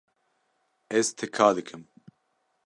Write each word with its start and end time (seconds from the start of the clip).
Ez 0.97 1.07
tika 1.17 1.47
dikim. 1.55 1.83